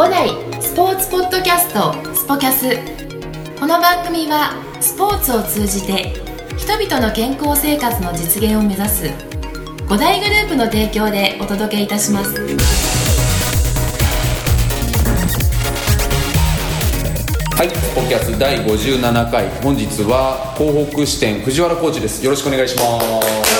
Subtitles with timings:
[0.00, 0.30] 五代
[0.62, 2.70] スポーツポッドキャストスポキャス。
[3.60, 6.14] この番組はスポーツを通じて
[6.56, 9.10] 人々の健康生活の実現を目指す
[9.90, 12.32] 五大グループの提供でお届けいたします。
[17.54, 19.50] はい、スポキャス第57回。
[19.62, 22.24] 本日は東北支店藤原コーチです。
[22.24, 23.06] よろしくお願いします。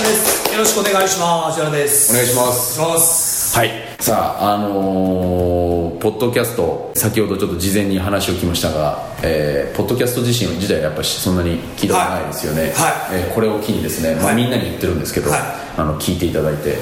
[0.08, 0.52] です。
[0.54, 1.60] よろしくお願いします。
[1.60, 2.80] お願いします。
[2.80, 3.70] お願いしますはい。
[3.98, 13.18] さああのーポッドキャスト先ほどちょっと事前に話を聞きましたが、えーポッドキャスト自身自体やっぱりそんなに聞いたことないですよね、はい。
[13.18, 14.36] えーこれを機にですね、まあ、はい。
[14.36, 15.40] みんなに言ってるんですけど、はい。
[15.76, 16.76] あの聞いていただいて、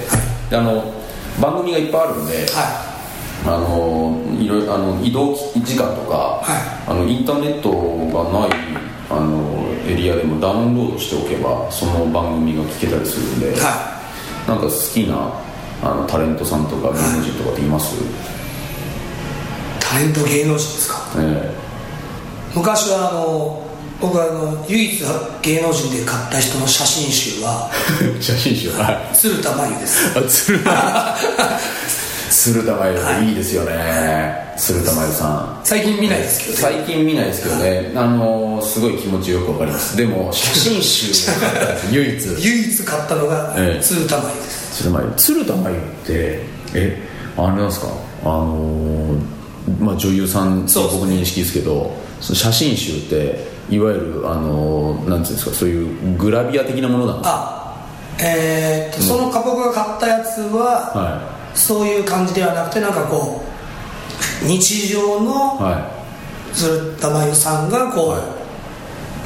[0.50, 0.92] であの
[1.40, 2.84] 番組がいっぱいあるんで、は
[3.46, 7.70] あのいろいろあの移動時間とか、はあのインターネット
[8.12, 8.50] がない
[9.08, 13.56] あのエリアでもダウンロードしておけばその番組が聞けたりするんで、
[14.46, 15.32] なんか好きな
[15.82, 17.98] あのタレントさんとか芸能人とかっています、い
[19.80, 21.00] タレント芸能人ですか？
[21.18, 21.54] え
[22.54, 23.64] 昔はあの
[24.00, 25.02] 僕はあの唯一
[25.42, 27.70] 芸能人で買った人の写真集は
[28.02, 29.14] え 写真集はい。
[29.14, 30.18] 鶴田真由です。
[30.18, 31.16] あ鶴田
[32.30, 34.54] 鶴田真由さん、い、いですよね。
[34.56, 35.60] 鶴田真由さん。
[35.64, 36.84] 最近見ないですけどね。
[36.84, 39.96] 最近見ないですけどね、あのすごい気持ちよくわかります。
[39.96, 42.26] でも写真集を買ったんです唯一。
[42.46, 43.82] 唯一買ったのがええ。
[43.82, 44.82] 鶴田真由です。
[44.82, 45.12] 鶴田真由。
[45.16, 46.42] 鶴田真由って
[46.74, 47.02] え
[47.36, 47.86] あれなんですか？
[48.24, 51.00] あのーまあ、女優さんそうですね。
[51.02, 55.54] 僕認識ですけどその写真集っていわゆるあのーなんていうんですか？
[55.54, 57.34] そういうグラビア的なものなんですか？
[57.34, 57.76] あ
[58.20, 63.42] えーっとその僕が買ったやつははそういう感じではなくてなんかこ
[64.42, 65.90] う日常いのは
[66.54, 68.20] 鶴田真由さんがこう、はい。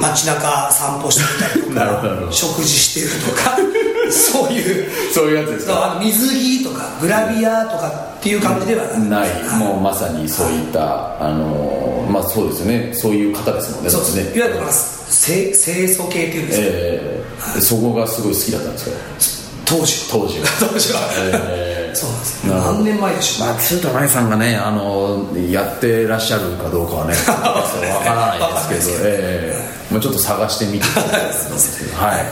[0.01, 1.21] 街中散歩して
[1.69, 3.55] みたりとか ど食事してるとか
[4.11, 4.85] そういう。
[4.85, 9.29] いそういうやつですそうあの水着とかグラビアとかっていう感じではないない。
[9.59, 12.91] もうまさにそういったあのーまあそうですよね。
[12.93, 14.15] そういう方ですもんねそうです。
[14.15, 14.31] ねね。
[14.35, 14.71] いわゆるまあ
[15.11, 18.91] 清清楚系っていうんですか、えーそこがすごい好きだったんですか？
[19.65, 20.05] 当時は。
[20.11, 20.47] 当時は。
[20.59, 29.73] 当時は、えーそうなんです何年前でしょう、まあ、鶴田真由さんがねあのやってらっしゃるかどうかはね わからないですけど、ええ。
[29.91, 32.25] まあ、ちょっと探してみてはい。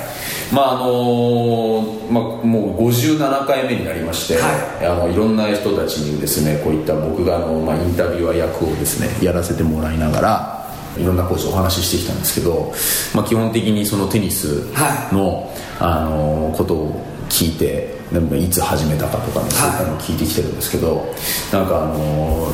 [0.54, 4.50] まああのまあ、もう57回目になりまして、は
[4.82, 4.86] い。
[4.86, 10.62] あのいろんな人たちにですねこういった僕があの、まあ、インタビュアー役をですねやらせてもらいながら
[10.98, 12.74] いろんなコーチお話ししてきたんですけど、
[13.14, 14.66] まあ、基本的にそのテニス
[15.14, 19.74] の,、あのことを聞いてなんかいつ始めたかとかねそうい。
[19.74, 21.06] ったのを聞いてきてるんですけど、
[21.52, 22.48] なんかあの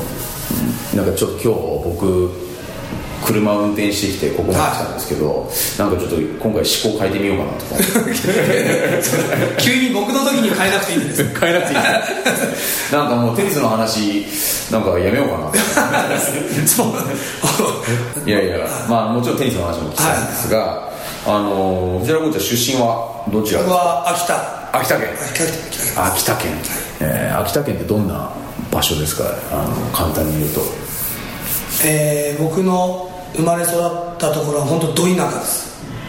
[0.96, 2.48] なんかちょっと今日僕
[3.26, 6.62] 車を運転してきてここまで来たんですけど、なんかちょっと今回思
[6.94, 7.76] 考変えてみようかなとか。
[7.76, 8.06] 思っ
[9.56, 11.24] て急に僕の時に変えなくていいんです。
[11.40, 11.80] 変えなくていい
[12.94, 14.26] なんかもうテニスの話
[14.72, 15.58] なんかやめようかなって。
[16.68, 18.30] そう。
[18.30, 20.90] いやいやまあもちろんテニスの話も聞きたいんですが、
[21.26, 25.10] あの藤原コーチは出身はどちらです僕かは秋田秋田県。
[25.96, 26.52] 秋田県、
[27.02, 28.32] えー秋田県ってどんな
[28.72, 29.24] 場所ですか？
[29.52, 30.62] あの簡単に言うと。
[31.86, 35.68] えー僕の生まれ育ったところは本当ど田舎です。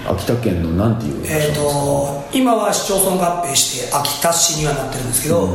[0.08, 5.46] 秋田県のなんていうえー、ですか、と今は市町村合併して秋田市にはなってるんですけど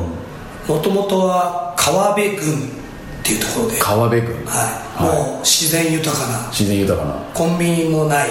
[0.68, 4.36] もともとは川辺郡っていうところで、川辺郡。
[4.46, 5.04] はい。
[5.08, 5.18] はい。
[5.18, 6.48] もう自然豊かな。
[6.52, 7.14] 自然豊かな。
[7.34, 8.30] コンビニもない。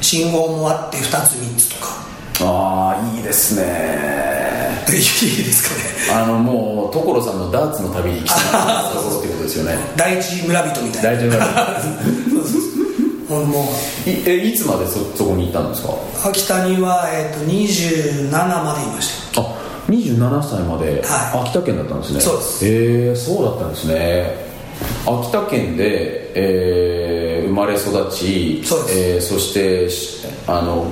[0.00, 1.92] 信号もあって2つ3つとか
[2.40, 3.62] ああいいですね。
[4.88, 4.96] いい
[5.44, 6.20] ですかね。
[6.22, 8.90] あのもう所さんのダーツの旅に来た。
[8.94, 9.76] ところってことですよね。
[9.96, 11.10] 第一村人みたいな。
[11.10, 11.82] 大丈夫だ
[13.28, 13.68] もうも
[14.06, 14.08] う。
[14.10, 15.90] い えいつまでそそこに行ったんですか？
[16.28, 19.40] 秋田には、えー、と27までいました。
[19.42, 19.44] あ
[19.90, 21.02] 27歳まで。
[21.04, 21.40] はい。
[21.42, 22.20] 秋田県だったんですね。
[22.20, 22.66] そうです。
[22.66, 24.48] へえそうだったんですね。
[25.06, 30.86] 秋田県で、えー生まれ育ちそえーそしてしあの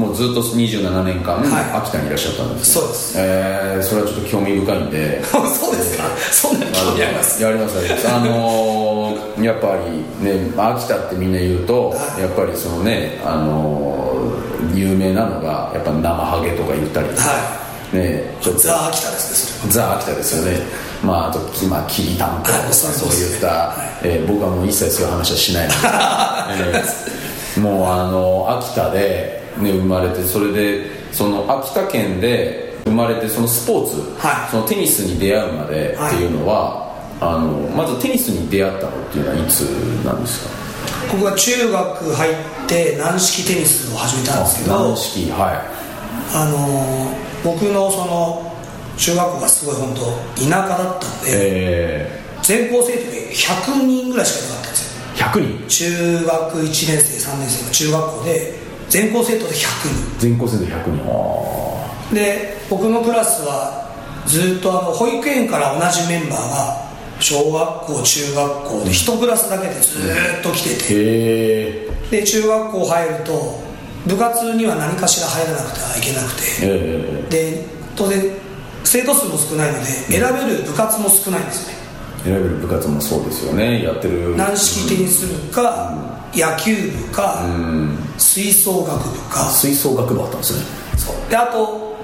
[0.00, 1.78] もうずっと27年間、はい。
[1.82, 3.14] 秋田にいらっしゃったんです、そうです。
[3.18, 5.22] えーそれはちょっと興味深いんで。
[5.28, 5.38] そ
[5.72, 6.04] うですか？
[6.32, 7.42] そんなに興味あります？
[7.42, 8.08] やりますやります。
[8.08, 9.76] あのーやっぱ
[10.20, 17.08] りね秋田ってみんな言うとやっぱりそのねあのー有名なのがやっぱ生ハゲとか言ったり。
[17.08, 17.12] は
[17.92, 18.60] ねちょっと。
[18.60, 20.58] ザ・秋田ですねザ・秋田ですよね。
[21.02, 22.72] まああときまあきりたんぽとかはい。
[22.72, 23.72] そういった、
[24.02, 25.76] えー僕はもう一切そういう話はしないので、
[26.76, 33.96] えーもうあの秋田で、ね、生まれてそれでその秋田県で生まれてそのスポーツ、
[34.26, 34.50] はい。
[34.50, 36.90] そのテニスに出会うまでっていうのは、
[37.20, 39.60] あのまずテニスに出会ったのっていうのはいつ
[40.04, 40.50] なんですか？
[41.12, 42.34] 僕は中学入っ
[42.68, 45.62] て軟式テニスを始めたんですけど軟式は
[46.34, 48.52] あのー僕のその
[48.98, 50.00] 中学校がすごい本当
[50.44, 54.84] 田舎だったのいで、えず全校生徒で100人ぐらいしかいなかったんです
[55.20, 55.26] よ。
[55.26, 55.68] 100人？
[55.68, 58.59] 中学1年生3年生の中学校で
[58.90, 60.18] 全校生徒で100人。
[60.18, 60.84] 全校生徒100
[62.10, 62.14] 人。
[62.14, 63.88] で僕のクラスは
[64.26, 66.90] ずっとあの保育園から同じメンバーが
[67.20, 69.98] 小学校中学校で一クラスだけでず
[70.40, 73.60] っと来てて、で中学校入ると
[74.06, 76.34] 部活には何かしら入らなくてはいけなく
[77.30, 77.64] て、で
[77.94, 78.24] 当然
[78.82, 81.80] 生徒数も少ないので選べる部活も少ないんですよね。
[82.24, 83.84] 選べる部活もそうですよね。
[83.84, 84.34] やってる。
[84.36, 87.44] 軟式テニス部か、野球部か、
[88.18, 89.44] 吹奏楽部か。
[89.50, 90.64] 吹奏楽部あったんですね。
[90.96, 91.30] そう。
[91.30, 91.96] であと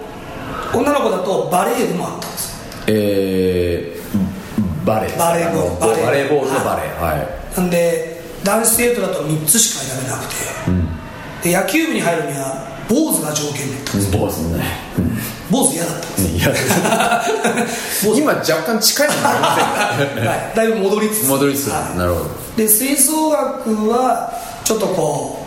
[0.74, 2.56] 女の子だとバレー部もあったんです。
[2.88, 5.80] えー、バレーバレーボール。
[5.80, 6.04] バレー。
[6.06, 7.00] バレーボールのバレー。
[7.00, 10.34] はい、はい、なんで男子生徒だと3つしか選べなくて、
[10.68, 14.02] うん、で野球部に入るには坊主が条件だったんで。
[14.02, 14.64] す坊主ね、
[14.98, 15.18] うん、
[15.50, 16.06] 坊主嫌だった。
[16.08, 17.66] ん。
[17.66, 19.56] です今若干近いものありま
[19.98, 21.28] せんか、はい、 だいぶ戻りつつ。
[21.28, 22.30] 戻りつつ、はい、なるほど。
[22.56, 24.32] で吹奏楽は
[24.64, 25.46] ちょっとこ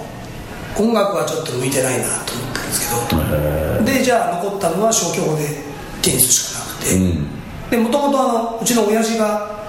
[0.78, 3.86] う音楽はちょっと向いてないなと思ったんですけど。
[3.86, 5.64] でじゃあ残ったのは消去法で
[6.02, 7.28] テニスしかなくて、うん、
[7.70, 9.60] でもともとうちの親父が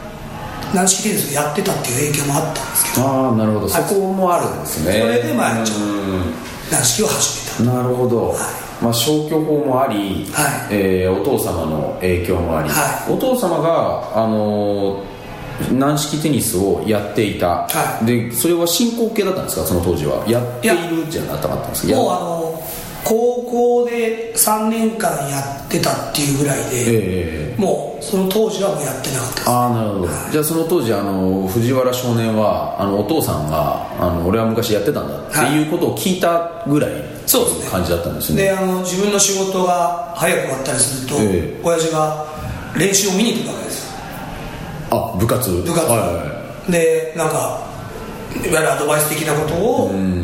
[0.75, 3.07] 軟式テニスをやってたっていう影響もあったんですけど。
[3.07, 4.93] ああなるほど、そこもあるんですね。
[4.93, 5.55] それでまあ
[6.71, 8.37] 軟式を始めたなるほど、はい。
[8.83, 10.75] まあ、消去法もあり、はい。
[10.75, 19.67] えー、お父様の影響もあり、はい、お父様が、あのー、軟式テニスをやっていた、はい、でそれは進行形だったんですか？
[19.67, 20.25] その当時は。
[20.27, 21.95] やっているじゃなかったんですか？
[21.95, 22.63] もうあの
[23.05, 35.63] 高校で3年間やってたっていうぐらいで、えー、もうその当時はもうやってなかったああなるほど、はい、じゃあその当時あの藤原少年はあのお父さんがあの俺は昔やってたんだってい。
[35.63, 36.91] うことを聞いたぐらい、
[37.27, 38.43] そうですね感じだったんですね。
[38.43, 42.27] であの自分の仕事が早く終わったりすると、えー、親父が
[42.77, 43.99] 練習を見に行くわけですよ。
[44.91, 45.51] あ部活。
[45.51, 47.71] 部活、はいはい、でなんか
[48.35, 50.20] いわゆるアドバイス的なことを、うん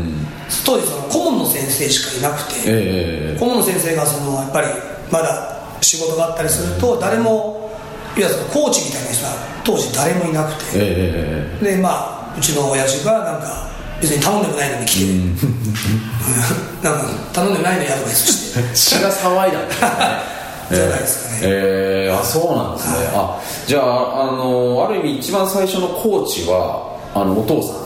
[0.65, 4.69] 当時その顧問の先生しかいなくて、えー、顧問の先生がそのやっぱり
[5.11, 7.71] まだ仕事があったりすると誰も
[8.17, 9.33] いやそのコーチみたいな人は
[9.65, 11.91] 当時誰もいなくて、えー、でま
[12.33, 13.69] あうちの親父がなんか
[14.01, 15.37] 別に頼んでもないのに来て、うん、
[16.83, 18.63] なんか頼んでもないのにアドバイスして。
[18.75, 19.59] 血が騒いだ
[20.71, 21.41] じゃないですかね。
[21.43, 27.86] えー、えー、あそうなんですね、はい、あじゃああのある意味一番最初のコーチはあのお父さん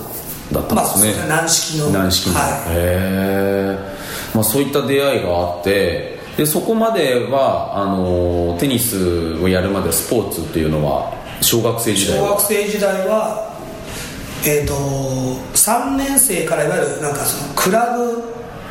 [0.53, 1.91] だったんですね、まあ、軟式の。
[1.91, 3.79] 軟式の、はい、へえ、
[4.35, 12.27] まあ、そういった出会いがあってでそこまではあのテニスをやるまでスポーツっていうのは小学生時代は？
[12.27, 13.57] 小学生時代は
[14.45, 14.75] えっ、ー、と
[15.55, 18.23] 3年生からいわゆるなんかそのクラブ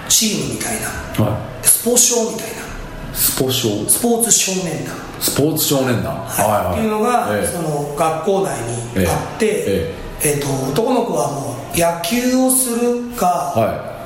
[0.09, 2.69] チームみたいな、はい、スポ少みたいな。
[3.13, 4.95] スポ少スポーツ少年団。
[5.19, 6.47] スポーツ少年団、はい。
[6.47, 8.57] はいはい、っていうのが、えその学校内
[8.97, 9.95] にあって、え。
[10.21, 13.25] えーと、男の子はもう野球をするか、
[13.55, 13.99] は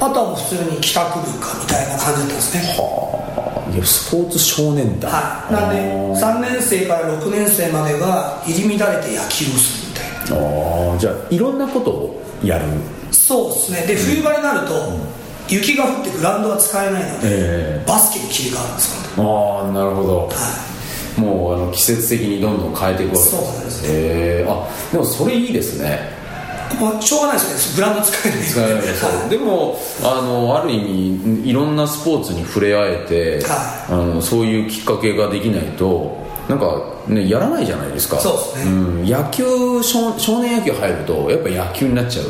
[0.00, 2.62] い、あとは普通に帰宅部かみたいな感じだったんですね。
[2.76, 3.74] はあ。
[3.74, 5.10] いやスポーツ少年団。
[5.10, 5.52] はい。
[5.52, 5.80] なんで
[6.20, 10.46] 3年生から6年生までが入り乱れて野球をするみたいな。
[10.90, 12.64] ああじゃあいろんなことをやる。
[13.10, 13.86] そうですね。
[13.86, 15.00] で冬場になると、うん、
[15.48, 20.32] 雪が降ってグラウンドは使えないので、えー、バスケに切り替わるんですよああなるほど、は
[21.18, 21.20] い。
[21.20, 26.19] もうあの季節的にどんどん変えていくわけですそうですねえー、あでもそれいいですね
[26.78, 27.76] まあ、しょうがないですね。
[27.76, 36.16] グラウンド使えない使えないそうでもあのある意味いろんなスポーツに触れ合えて、はい、あのそういうきっかけができないと
[36.48, 38.18] なんかねやらないじゃないですか。
[38.18, 39.44] そうですね、うん、野球
[39.82, 42.26] 少少年野球入るとやっぱ野球になっちゃう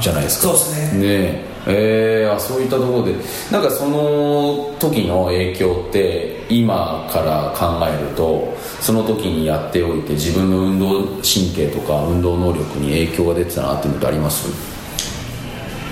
[0.00, 0.48] じゃないですか。
[0.48, 1.00] そうですね。
[1.00, 1.54] ね。
[1.66, 3.14] えー、あそういったところで。
[3.50, 14.46] なんかその時の影響って今から考えるとその時にやっておいて自分の運動神経とか運動能力に影響が出てたなっていうのってあります？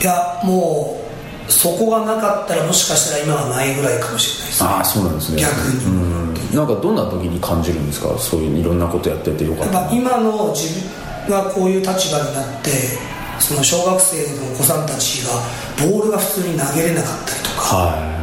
[0.02, 1.00] いやも
[1.48, 5.40] うそこがなかったらもしかしたら今はないぐらいかもしれないです、ね、ああそうなんですね。
[5.40, 5.86] 逆に。
[5.86, 6.34] うん。
[6.54, 8.08] なんかどんな時に感じるんですか？
[8.18, 10.68] そういういろんなことやっててよかった今の自
[11.26, 12.70] 分がこういう立場になって
[13.40, 15.32] その小学生のお子さんたちが
[15.80, 18.22] ボールが普通に投げれなかったりとか、はい。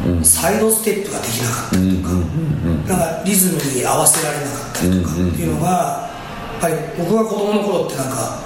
[0.00, 8.42] うん、サイドステップができなかったりとか、うんうんうん、なんかリズムに合わせられなかったりとかっていうのが、やっぱり僕が子供の頃ってなんか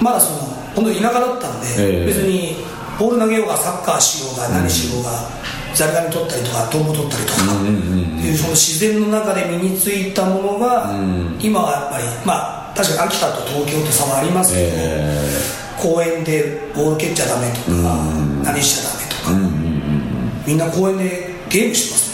[0.00, 0.38] まだその
[0.74, 2.56] 本当に田舎だったんで、えー、別に
[2.98, 5.28] ボール投げようがサッカーしようが何しようが、
[5.74, 10.96] ザリガニ取ったりとかトンボ取ったりとか、っていうその自然の中で身についたものが、
[11.38, 18.00] 今はやっぱりまあ確かに秋田と東京と差はありますけど、えー、公園でボール蹴っちゃダメとか、
[18.42, 19.36] 何しちゃダメとか、
[20.46, 22.09] みんな公園でゲームしてます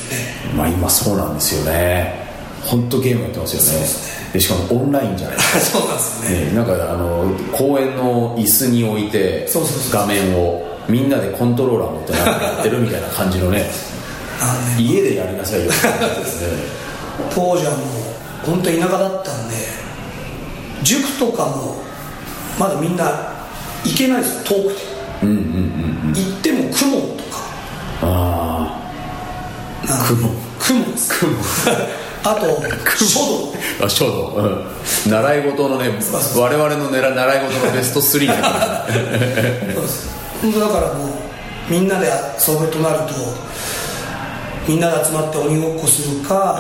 [0.57, 2.27] まあ今そうなんですよね。
[2.65, 4.07] 本当ゲームやってますよね。
[4.33, 5.79] でしかもオンラインじゃないですか。
[5.79, 6.45] そうなんですよね。
[6.47, 9.49] ねなんかあの公園の椅子に置いて
[9.91, 13.71] 画面をみんなでコントローラー持ってなんかやってるみたいな感じのね
[14.79, 15.67] 家でやりなさいよ。
[15.67, 16.49] ですね
[17.35, 17.81] 当時はもう
[18.47, 19.55] 本当田舎だったんで
[20.83, 21.77] 塾とかも
[22.59, 23.05] まだみんな
[23.85, 24.97] 行けないですよ遠くて。
[25.23, 25.41] うんうんうん
[26.09, 26.15] うん。
[26.15, 27.47] 行っても雲とか。
[28.03, 28.87] あ
[29.87, 30.36] なんか雲雲です雲
[32.25, 32.63] あと
[33.05, 33.55] 書道
[33.85, 35.91] あ書道、うん、習い事のね
[36.37, 38.41] 我々の狙習い事のベスト3に入っ
[39.69, 40.17] てそうです。
[40.43, 41.09] 本当だからもう
[41.71, 43.15] みんなで遊ぶとなると
[44.69, 46.59] みんなで集まって鬼ごっこするか、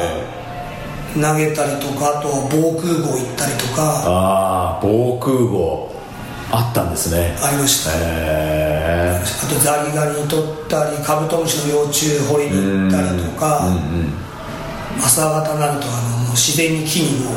[1.14, 5.96] 投げたりとかあと防空壕行ったりとかああ防空壕。
[6.48, 7.36] あったんですね。
[7.42, 9.20] ありました、へあ
[9.52, 13.66] とザリガニ取ったりカブトムシの幼虫掘りに行ったりとか、
[15.02, 17.32] 朝方になるとあの自然に木にも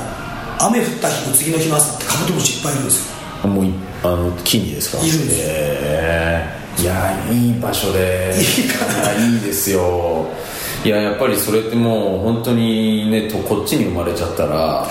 [0.59, 3.15] 雨降った日の次の日の朝ってカブトムシいっぱいいるんですよ。
[3.45, 3.73] えもうい
[4.03, 5.03] あの木にですか？
[5.03, 6.59] いるんですえ。
[6.79, 8.33] いやいい場所で。
[8.37, 10.27] いいかいいですよ。
[10.83, 14.87] いややっぱりそれってもう本当にねとこっちに生まれちゃったら、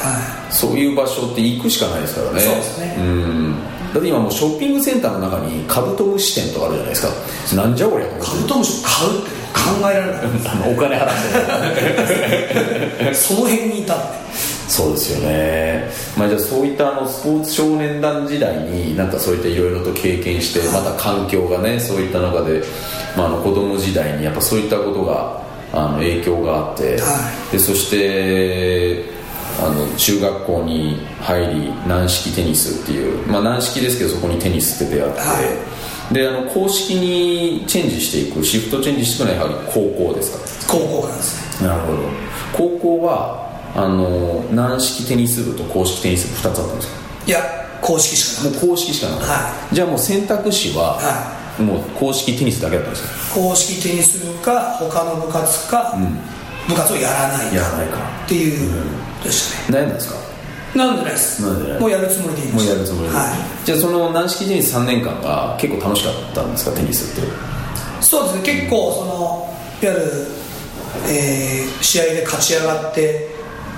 [0.50, 2.40] そういう場所って行くしかないですからね。
[2.40, 2.94] そうですね。
[2.96, 3.37] ん
[3.92, 7.02] だって今もうショッピングセンターの中にカブトムシ店とかあるじゃないです
[7.54, 7.62] か。
[7.62, 10.22] なんじゃこりゃカブトムシを買うって考えられない
[10.72, 11.08] お金払っ
[13.08, 13.12] て。
[13.14, 13.96] その辺にいた
[14.68, 22.62] そうですよね、まあ、じゃあそういったあのスポーツ少年団時代になんかそういったいろいろと経験してまた環境がねそういった中で、
[23.16, 25.42] まあ、あの子供時代にやっぱそういったことが
[25.72, 29.17] あの影響があって、はでそして
[29.60, 35.34] あの中学校に入り軟式テニスっていう、まあ、軟式ですけどそこにテニスって出会って、は
[36.12, 41.68] であの公式にチェンジしていくシフトチェンジしていくのはやはり高校ですか高校からですね。
[41.68, 41.98] なるほど。
[42.52, 46.94] 高校はあの軟式テニス部と公式テニス部2つあったんですか？
[47.26, 47.40] いや
[47.82, 55.94] 公式しかなもかっう公式しかなかった、はじゃあもう選択肢は、はもう公式テニスだけだったんです公式テニス部か他の部活か、
[56.68, 57.98] 部活をやらないやらないか。
[58.24, 58.86] っていう、
[59.24, 59.78] でしたね。
[59.78, 60.18] 悩んだんですか？
[60.74, 61.42] なんでないです。
[61.42, 63.24] もうやるつもりでいまもうやるつもりで、は
[63.64, 66.72] じゃあその軟式テニス3年間が結構楽しかったんですか？
[66.72, 67.26] テニスって。
[67.26, 67.30] い、
[68.00, 68.42] そうですね。
[68.42, 70.26] 結構そのいわゆる、
[71.08, 73.28] えー試合で勝ち上がって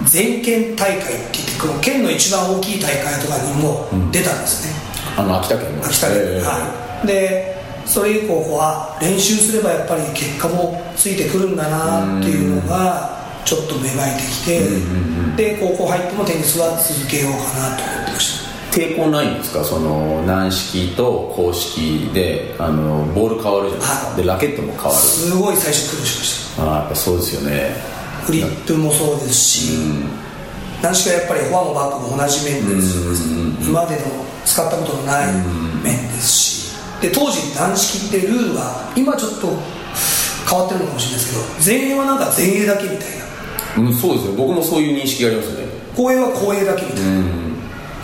[0.07, 4.73] 全県大会って言ってこの県の一番大きい大会とかにも出たんですね、
[5.17, 5.85] あの秋田県の。
[5.85, 13.20] 秋田県、ええはい、でそれ以降は練習すればやっぱり結果もついてくるんだなっていうのが
[13.51, 18.79] ちょっと芽生えてきて、で高校入ってもテニスは続けようかなと思ってました。
[18.79, 19.65] 抵抗ないんですか？
[19.65, 24.95] その軟式と公式であのボール変わるじゃないですか、はでラケットも変わる。
[24.95, 26.63] すごい最初苦労しました。
[26.63, 27.75] ああやっぱそうですよね。
[28.23, 29.79] フリップもそうですし、
[30.81, 33.17] 軟式はやっぱりフォアもバックも同じ面です。
[33.19, 34.03] し、今までの
[34.47, 35.35] 使ったことのない
[35.83, 36.77] 面ですし。
[37.03, 39.49] で当時軟式ってルールが今ちょっと
[40.49, 43.25] 変わってるのかもしれないですけど前衛はなんか前衛だけみたいな
[43.79, 45.67] うん、そうですよ僕もそういう認識がありますよね。
[45.97, 47.03] 後衛は後衛だけみたい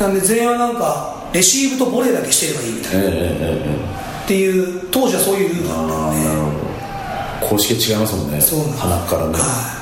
[0.01, 3.13] な、なんで前衛はなんかレシーブとボレーだけしてればいいみたいな、ええええ
[4.23, 6.67] えっていう当時はそういうルールだったんで。
[7.49, 8.41] 公式は違いますもんね。
[8.41, 9.35] そう鼻からね。
[9.35, 9.77] は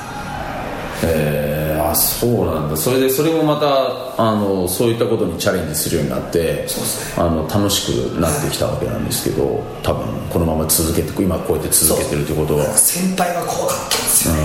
[1.03, 2.77] えー、あそうなんだ。
[2.77, 7.23] それでそれもまたあのそういったことにチャレンジするようになってそうですね。
[7.23, 12.65] あの楽しくなってきたわけなんですけど多分このまま続けて今こうやって続けてるってことは。
[12.77, 14.39] 先輩が怖かったんですよね、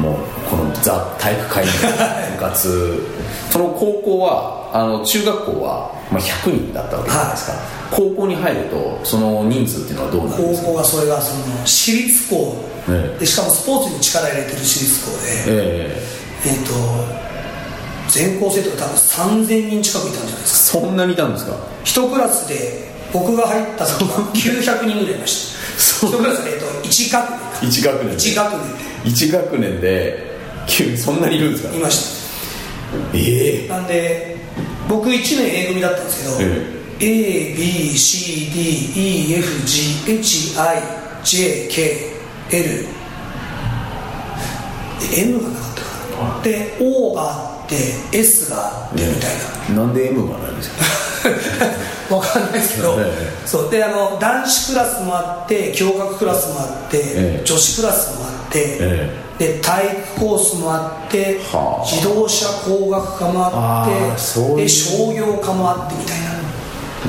[0.00, 0.14] もう
[0.50, 1.72] このザ体育会の
[2.36, 3.02] 部活。
[3.50, 7.52] その高校はあの中学校は、まあ、100人だったわけじゃないですか、
[7.90, 10.66] 高校に入るとその人数っていうのはどうなるんですか？
[10.66, 12.56] 高校はそれがその私立校、
[12.90, 13.18] ええ。
[13.20, 16.02] でしかもスポーツに力入れてる私立校で、え
[16.44, 16.50] え。
[16.50, 16.72] えっと
[18.10, 20.80] 全校生徒が多分3000人近くいたんじゃないですか。
[20.80, 21.56] そんなにいたんですか？
[21.84, 25.56] 一クラスで僕が入った時は900人ぐらいいました。
[26.06, 27.30] 一クラスで、えっと、1学
[27.62, 27.70] 年。
[27.70, 28.16] 1学年で。
[28.16, 28.60] 1学年
[29.06, 30.36] 1学年で
[30.66, 31.70] 急そんなにいるんですか？
[31.70, 32.26] でいまし
[33.14, 33.68] ええ。
[33.68, 34.36] たなんで
[34.88, 36.76] 僕1年 A 組だったんですけど、え
[41.66, 42.86] ABCDEFGHIJKL
[45.00, 46.42] で M がなかったかな。
[46.42, 47.55] で O があって
[48.12, 49.30] S があってみたい
[49.76, 50.76] な、なんで M がないんですか？
[52.16, 53.12] わかんないですけど、え
[53.44, 53.70] そう。
[53.70, 57.02] であの男子クラスもあって共学クラスもあって、え
[57.40, 57.42] え。
[57.44, 61.84] 女子クラスもあって、えで体育コースもあって、はあ。
[61.90, 64.16] 自動車工学科もあっ
[64.56, 66.26] てで商業科もあってみたいな。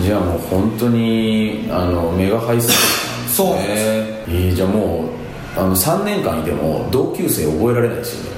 [0.03, 3.35] じゃあもう本当にあのメガハイスクールなんですね。
[3.35, 3.53] そう。
[3.53, 8.29] ですえーじゃあもうあの3年間いても同級生覚えられないですよね。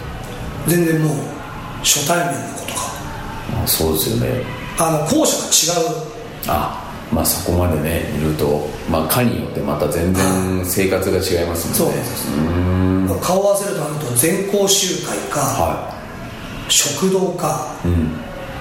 [0.68, 1.18] 全然もう
[1.84, 2.80] 初対面の子とか。
[3.64, 4.44] あそうですよね。
[4.78, 6.10] あの校舎が違う。
[6.48, 12.04] あまあそこまでねいると、まあ、科によってまた全然生活が違いますもんね。
[12.04, 15.92] そうです顔合わせるとなると全校集会か、は
[16.68, 18.12] い、食堂か、うん、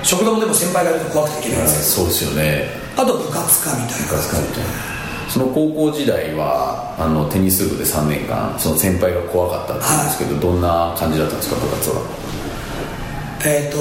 [0.03, 2.69] 食堂もでも先輩がいると怖くていけないんですそうですよね。
[2.97, 4.07] あと部活かみたいな。
[4.09, 4.99] 部活かみたいな。
[5.29, 12.18] その高校時代はあのテニス部で3年間その先輩が怖かったって言うんですけど、はい、どんな感じだったんですか部活は？
[13.45, 13.79] えっ、ー、と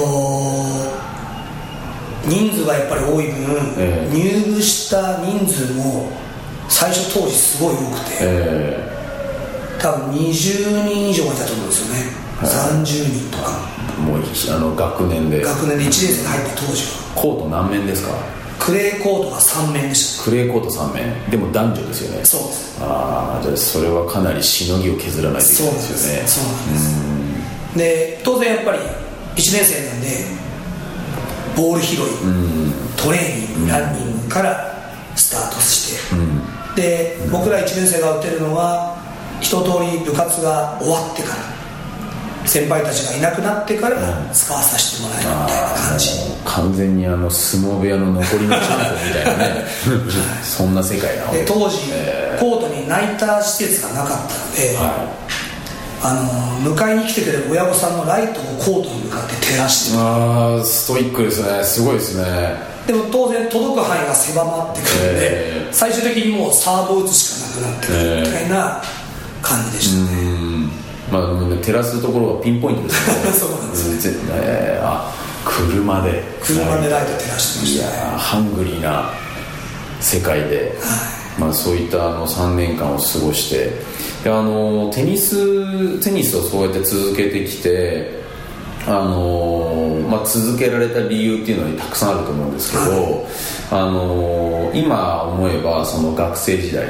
[2.28, 6.10] 人数がやっぱり多い分、えー、入部した人数も
[6.68, 12.48] 最初当時すごい多くて、えー、多分20人以上がいたと思うんですよね、はい、
[12.84, 13.50] 30人とか。
[13.98, 15.42] もうあの学年で。
[15.42, 17.12] 学年で1年生で入った当時は。
[17.16, 18.12] コート何面ですか？
[18.58, 20.24] クレーコートが3面でした。
[20.24, 21.30] クレーコート3面。
[21.30, 22.24] でも男女ですよね。
[22.24, 22.78] そうです。
[22.80, 26.28] ああじゃあそれはかなりしのぎを削らないといけないですよね。
[26.28, 27.78] そうなんです。
[27.78, 28.78] で当然やっぱり
[29.38, 30.08] 1年生なんで
[31.56, 31.98] ボール拾い、
[32.96, 34.74] トレーニング、ランニングから
[35.16, 35.96] スタートし
[36.76, 38.96] て、で僕ら1年生が打てるのは
[39.40, 41.58] 一通り部活が終わってから
[42.46, 43.96] 先輩たちがいなくなってから
[44.32, 46.08] 使わさせてもらえるみたいな感じ、
[46.44, 49.64] 完全にあの相撲部屋の残りのチャンプみたいなね。
[50.42, 55.47] そんな世界なで当時、えー、コートにナイター施設がなかったので、はい
[56.02, 61.64] あの迎えに来てくれる親御さんのライトをコートに向かって照らしてああストイックですね。
[61.64, 62.68] すごいですね。
[62.86, 68.82] でも当然届く範囲が狭まってくるので、えー、最終的にもうサーブを打つしかなくなってくるみたいな
[69.42, 73.32] 感じでしたね、えー、まあ、ね、照らすところはピンポイントですね。
[73.32, 75.12] そうなんですね、えー、あ
[75.44, 76.22] 車で。
[76.42, 79.10] 車でライト照らしてました、ね、いやハングリーな
[80.00, 81.40] 世界で、はい。
[81.40, 83.70] まあ、そういったあの3年間を過ごして
[84.24, 88.18] であのテニステニスをそうやって続けてきて
[88.86, 93.26] あのまあ、続けられた理由っていうのはたくさんあると思うんですけど、
[93.70, 96.86] あの今思えばその学生時代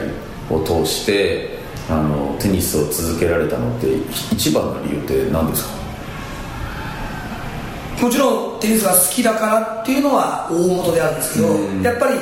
[0.49, 1.59] を通して
[1.91, 3.97] あのテニスを続けられたのって
[4.33, 5.71] 一番の理由って何ですか？
[8.05, 11.49] もちろんテニスが好きだからっていうのは大元であるんですけど、
[11.83, 12.15] やっぱり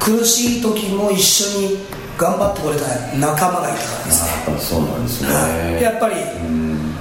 [0.00, 1.78] 苦しい時も一緒に
[2.18, 2.86] 頑張ってこれた
[3.18, 4.58] 仲間がいたからですね。
[4.58, 5.82] そうなんですね。
[5.82, 6.94] やっぱり、うん、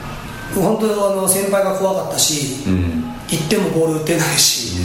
[0.56, 4.78] 本当あの先輩が怖かったし、うん、行ってもボール打てないし、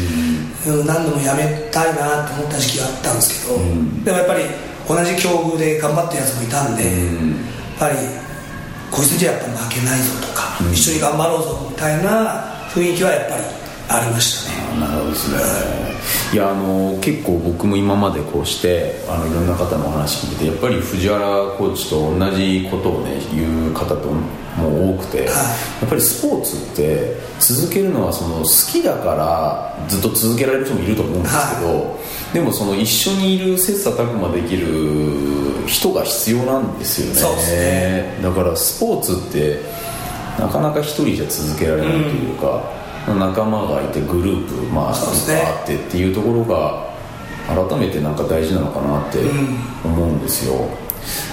[0.66, 4.44] うん、何度もやめたいなって思った時期があったんですけど、うん、でもやっぱり
[4.88, 6.94] 同じ境遇で頑張ってるやつもいたんで、やっ
[7.79, 7.96] ぱり
[8.90, 12.44] こいつじゃやっぱ負けないぞとか、一緒に頑張ろうぞみたいな
[12.75, 13.42] 雰囲気はやっぱり
[13.88, 14.81] ありましたね。
[14.81, 15.38] なるほどですね
[16.33, 21.19] いやあの結構僕も今までこうしてあのいろんな方のお話聞いてやっぱり藤原
[21.59, 24.12] コーチと同じことをね言う方と
[24.57, 25.33] も多くて、はい、や
[25.87, 31.99] っぱりスポーツって続けるのはその好きだからずっと続けられる人もいると思うんですけど、は
[32.31, 39.62] い、でもその一緒にいる切磋琢磨できる人が必要なんですよね、ね、だからスポーツって
[40.38, 46.91] なかなか一人じゃ続けられないというか、うん仲間がいてグループ、まあ、ね、あってっていうところが
[47.49, 49.19] 改めてなんか大事なのかなって
[49.85, 50.69] 思うんですよ、うん、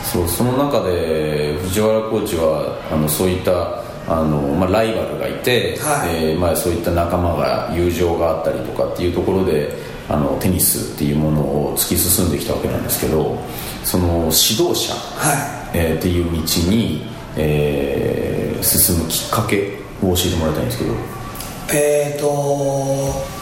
[0.04, 9.74] そうその中で藤原コーチはあのそういったあの、まあ、ライバルがいて、はい、えー、まあ、そういった仲間が友情があったりとかっていうところで
[10.10, 13.38] あのテニスっていうものを突き進んできたわけなんですけど
[13.84, 21.17] その指導者、はい、えー、っていう道に、えー、進むきっかけを教えてもらいたいんですけど
[21.74, 22.28] えーと、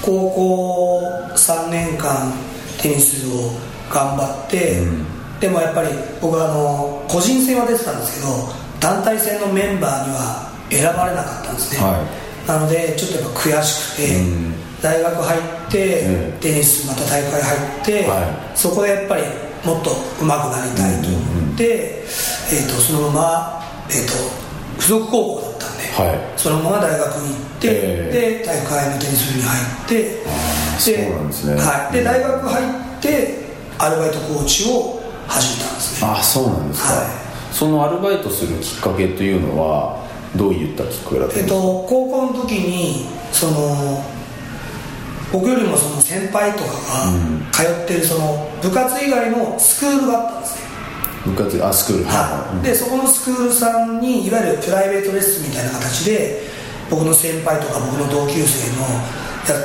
[0.02, 1.02] 高校
[1.36, 2.34] 3年間
[2.82, 3.52] テニスを
[3.92, 5.06] 頑張って、うん、
[5.40, 5.90] でもやっぱり
[6.22, 19.24] 僕はあの個人戦は出てたんですけど団体戦のメンバーには選ばれなかったんですね、はい、なのでちょっとやっぱ悔しくて、うん、大学入って、うん、テニスまた大会入って、はい、そこでやっぱり
[19.64, 22.04] もっと上手くなりたいと思って、
[22.54, 24.46] えーと、そのまま、えーと
[24.78, 25.55] 付属高校だ
[25.96, 30.26] はい、そのまま大学に行って、えー、で大会のテニス部に入って
[30.78, 33.46] そうなんですね、はい、で大学入って
[33.80, 36.12] アルバイトコーチを始めたんですね。
[36.12, 37.08] あそうなんですか、はい、
[37.54, 40.06] そのアルバイトするきっかけというのは
[40.36, 44.04] どういったきっかけだったんですか、えっと、高校の時にその
[45.32, 50.65] 僕よりもその先輩とかが通ってるその部活以外のスクールがあったんですね
[51.26, 52.06] 部活あスクール。
[52.06, 56.42] はい、でそこのスクールさんにいわゆるプライベートレッスンみたいな形で
[56.90, 58.86] 僕の先輩とか僕の同級生の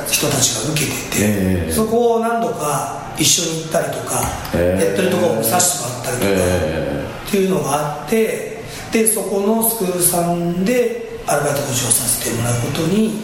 [0.07, 4.21] 人たちが受けてて、えー、そこを何度か一緒に行ったりとか、
[4.55, 13.19] えー、やってるところを見させてもらったりとか、えー、っていうのがあってでそこのスクールさんでアルバイト講師をさせてもらうことに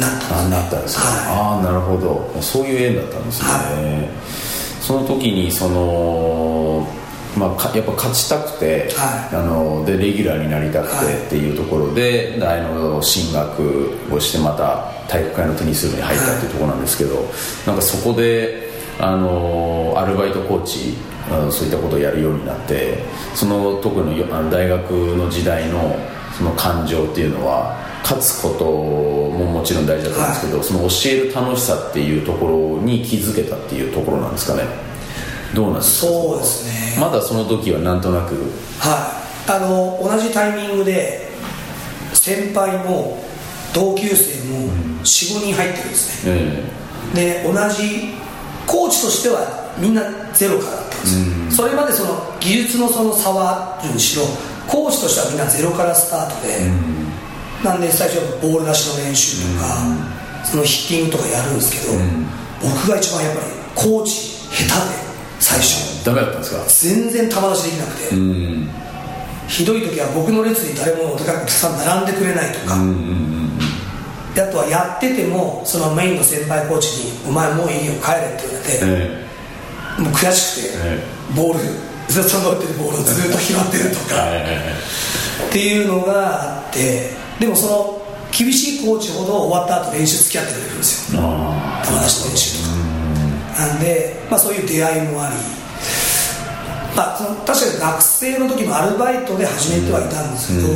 [0.00, 2.42] なったんです、ね、なったんですね、はい、ああなるほど。
[2.42, 4.08] そういう縁だったんですね、は
[4.80, 6.88] い、その時にその
[7.36, 17.16] まあ、やっぱ勝ちたくて、はい、あのでレギュラーになりたくてっていうところで、大の進学をしてまた体育会のテニス部に入ったっていうところなんですけど、
[17.66, 20.94] なんかそこであのアルバイトコーチ
[21.52, 22.98] そういったことをやるようになって
[23.34, 25.96] その特にあの大学の時代の
[26.36, 32.46] その感情っていうのは勝つことももちろん大事だったんですけど、はい、その教える楽しさっていうとこ
[32.78, 34.62] ろに気づけたっていうところなんですかね。
[35.54, 36.12] どうなんですか？
[36.12, 38.34] そうですねまだその時はなんとなく。
[38.78, 39.28] はい。
[39.50, 41.28] あの同じタイミングで
[42.12, 43.18] 先輩も
[43.72, 44.68] 同級生も
[45.02, 46.62] 45、人入ってるんですね、
[47.08, 48.14] うん、で同じ
[48.66, 50.02] コーチとしてはみんな
[50.34, 54.24] ゼロからだったんですよ、うん、それまでその技術のその差はあるにしろ
[54.66, 61.98] コーチとしてはみんなゼロからスタートで、うん、なんで最初はボール出しの練習とか、そのヒッティングとかやるんですけど、
[62.60, 64.12] 僕が一番やっぱりコーチ
[64.52, 65.08] 下手で
[65.40, 66.64] 最初ダメだったんですか？
[66.68, 68.16] 全然球出しできなくて、
[69.48, 72.76] ひどい時は僕の列に誰もお客さん並んでくれないとか、
[74.34, 81.64] であとはやっててもそのメインの先輩コーチに「お前もういいよ帰れ」って言われて、えー、もう悔しくて、えー、ボール
[82.08, 84.16] ずっと乗ってるボールをずっと拾ってるとか。
[85.38, 91.20] っていうのがあってでもその厳しいコーチほど終わった後練習付き合ってくれるんですよ。
[91.22, 92.64] 友達と練習と
[93.56, 93.62] か。
[93.66, 95.36] なんで、まあ、そういう出会いもあり
[96.98, 100.68] まあ、その確かに学生の時もアルバイトで始めてはいたんですけど、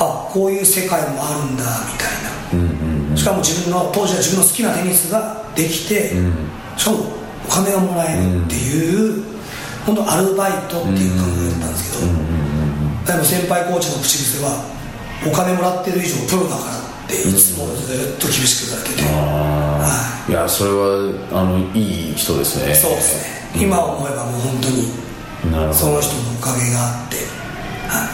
[0.00, 3.16] あこういう世界もあるんだみたいな。
[3.16, 6.16] しかも自分の当時は自分の好きなテニスができて、
[6.78, 7.12] しかも
[7.46, 9.22] お金がもらえるっていう、
[9.84, 14.64] 本当アルバイトっていう感覚だったんですけど、でも先輩コーチの口癖は
[15.28, 22.74] お金もらってる以上プロだからっていつもずっと厳しく言われてて、はい、いやそれはあのいい人ですね。
[22.74, 23.20] そうです
[23.52, 25.04] ね、今思えばもう本当に
[25.72, 27.16] その人のおかげがあって。
[27.88, 28.08] は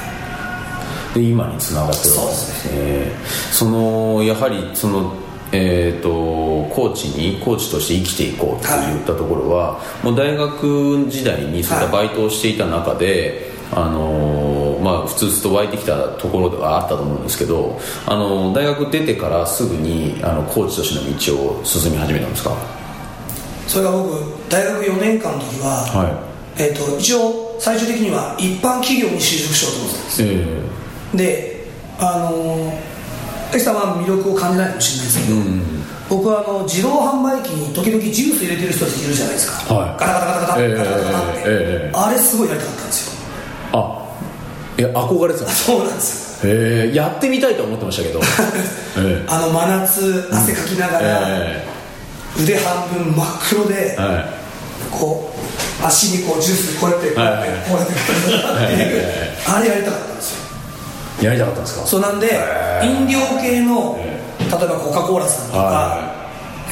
[1.12, 1.14] い。
[1.14, 3.12] で今につながってるわけですね。
[3.52, 5.12] そのやはりその
[5.52, 6.08] えーと、
[6.72, 22.56] コーチにコーチとして生きていこうって言ったところは、はい、もう大学時代にそういったバイトをしていた中で、はい、あのまあ、ふつふつと湧いてきたところがあったと思うんですけど、あの大学出てからすぐにあのコーチとしての道を進み始めたんですか？
[23.66, 24.10] それが僕
[24.48, 26.29] 大学4年間の時は、はい、
[26.60, 30.70] えーと、一応最終的には一般企業に就職しようと思ってたんです、えー
[31.14, 31.66] で
[31.98, 32.72] あの
[33.52, 35.62] 江さんは魅力を感じないかもしれないですけど、うん、
[36.08, 43.20] 僕はあの自動販売機に時々ジュース入れてる人たちいるじゃないですか、はい、ガタガタガタガタ、えー、ガタガタガタって、えー、あれすごいやりたかったんですよ。
[43.72, 44.00] あ
[44.78, 45.46] いや憧れてた。
[45.50, 46.52] そうなんですよ。
[46.52, 48.20] へえやってみたいと思ってましたけど、
[48.96, 51.28] えー、あの真夏汗かきながら、
[52.40, 54.24] 腕半分真っ黒で、はい、
[54.90, 57.94] こう足にこうジュースこうやってこうやってこうやって
[59.48, 60.34] あれやりたかったんです
[61.22, 61.28] よ。
[61.28, 61.86] やりたかったんですか？
[61.86, 62.26] そうなんで
[62.82, 66.00] 飲料系の例えばコカ・コーラさんとか、は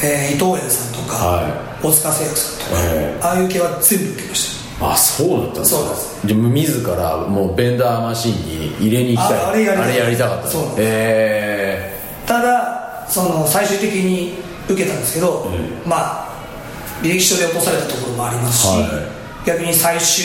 [0.02, 4.90] い、えー、伊藤園さんとか、はい、大塚製薬さんとか、ああいう系は全部受けました。
[4.92, 5.80] あそうだったんですか？
[5.80, 6.26] そうです。
[6.26, 9.38] 自らもうベンダーマシンに入れに行きたい。
[9.44, 10.48] あれやりたかった。
[10.48, 16.27] そうえー、ただその最終的に受けたんですけど、うん、まあ
[17.02, 18.86] 履歴書で落とされたところもありますし、は
[19.44, 19.46] い。
[19.46, 20.24] 逆に最終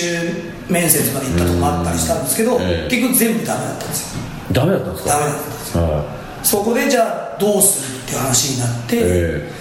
[0.68, 4.24] 面接まで行ったとこもあったりしたんですけど、えー、結局全部ダメだったんですよ。
[4.52, 5.10] ダメだったんですか？
[5.14, 6.02] ダメだったんですよ、は
[6.44, 9.54] い、そこでじゃあどうするっていう話になって、え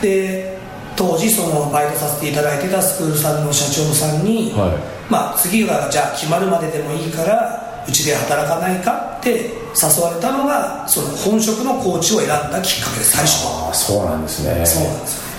[0.00, 0.58] ー、で
[0.96, 9.30] 当時そのバイトさせていただいてたスクールさんの社長さんに、はい、まあ、次がじゃあ決まるまででもいいからうちで働かないかって
[9.76, 13.72] 誘われたのがその本職のコーチを選んだきっかけです最初は。
[13.72, 14.66] そうなんですね。
[14.66, 15.35] そうなんですよ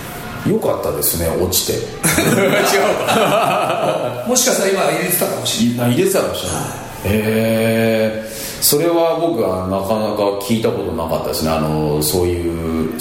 [0.60, 1.72] かったですね落ちて。
[1.72, 5.92] 違うかもしかしたら今入れてたかもしれない。
[5.92, 8.28] 入れてたかもしれない、へえ
[8.60, 11.50] それは僕はなかなか聞いたことなかったですね。
[11.50, 12.92] あのそういう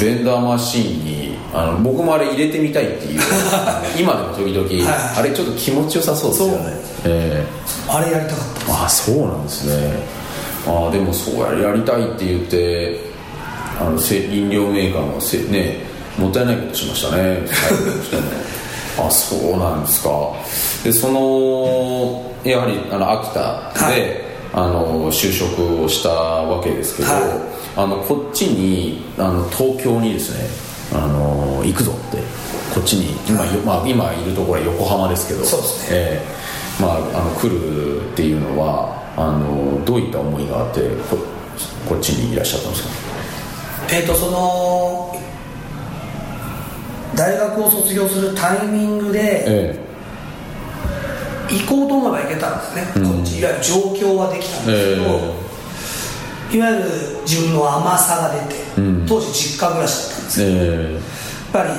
[0.00, 3.20] ベンダーマシーンにあの僕もあれ入れてみたいっていう。
[3.98, 6.54] 今でも時々、はい、あれちょっと気持ちよさそうですよね。
[7.04, 10.24] えー、あれやりたかったあそうなんですね。
[10.66, 12.98] あでもそうやりたいって言って
[13.80, 17.38] あの飲料メーカーのせねもったいないことしましたね。
[18.98, 20.10] あそうなんですか。
[20.84, 24.20] でそのやはりあの秋田で、はい、
[24.52, 27.22] あの就職をしたわけですけど、はい、
[27.76, 30.46] あのこっちにあの東京にですね
[30.92, 32.18] あの行くぞって
[32.72, 41.16] こっちに今,、まあ、今いるところは横浜ですけどそうですね、えーまあ、あの来るっていうのはあのどういった思いがあってこ
[41.88, 42.88] こっちにいらっしゃったんですか？
[43.90, 45.16] えっ、ー、とその
[47.14, 49.80] 大学を卒業するタイミングで、え
[51.50, 55.04] え、行こうと思えば行けたんですね、うん、こっちいわゆる状況はできたんですけど、
[56.52, 56.84] え、いわゆる
[57.22, 61.02] 自分の甘さが出て、うん、当時実家暮らしだったんですけど、やっ
[61.52, 61.70] ぱり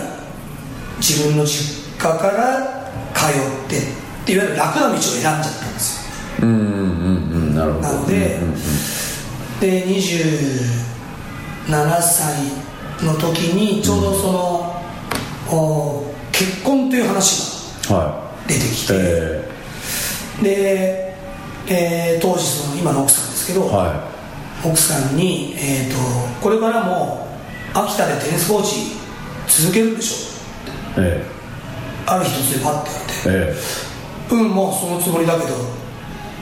[0.98, 3.34] 自分の実家から通っ
[3.70, 6.48] ていわゆる楽な道を選んじゃったんですよ。
[6.48, 7.88] うんうんうんなるほど。
[7.88, 8.54] なので、うんうん、
[9.60, 10.82] で27
[12.02, 12.66] 歳
[13.04, 14.75] の時にちょうどその、うん、
[16.32, 19.50] 結婚という話が出てきて、はいえ。
[20.40, 21.16] ー、で、
[21.68, 24.12] えー、当時その今の奥さんですけど、は
[24.64, 25.98] い、奥さんに、えーと
[26.42, 27.28] 「これからも
[27.74, 28.96] 秋田でテニスコーチ
[29.48, 31.36] 続けるでしょ」えー
[32.08, 33.14] ある日突然パッてやって、
[33.50, 33.56] え
[34.32, 35.58] え、うんもうそのつもりだけどっ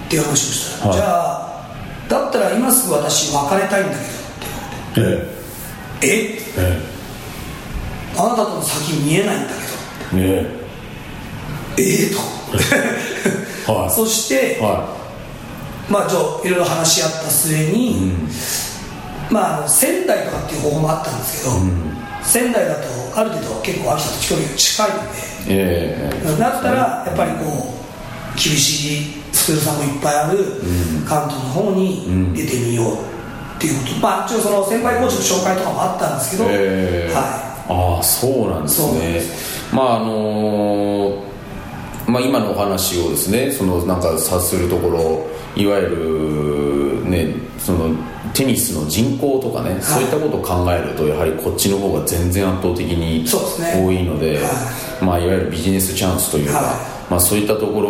[0.10, 1.64] ていう話をしたら、はい、じゃあ
[2.10, 4.04] だったら今すぐ私別れたいんだけどっ
[4.94, 5.24] て言われて
[6.02, 6.06] え？
[6.06, 6.93] ええ
[8.18, 10.22] あなたとの先見えないんだけど。
[10.22, 10.64] ええ。
[11.78, 12.12] ええ
[13.66, 14.88] と、はい、 そして、は
[15.90, 18.14] い、まあじゃあいろいろ話し合った末に、
[19.30, 22.82] うん、まあ仙台とかっていう方法もあったんですけど、うん、仙台だと
[23.16, 27.74] ある程度結構秋田と距離が近いのでえー、だったらやっぱりこ
[28.34, 30.38] う厳しいスクールさんもいっぱいある
[31.06, 39.22] 関東の方に出てみようっていうこと、まあ一応その先輩コーチの紹介とかもあったんですけど、えー、はい、ああそうなんですね。
[39.74, 41.34] まああのー
[42.08, 45.88] まあ、今のお話をですねそのなんか察するところいわゆ
[47.04, 47.96] るねその
[48.34, 54.50] テニスの人口とかね、はい、そういったことを考えるとやはりこっちの方が全然圧倒的に多いので、ねは
[55.02, 55.06] い。
[55.06, 56.62] まあ、いわゆるビジネスチャンスというか、は
[57.08, 57.82] い、まあ、そういったとこ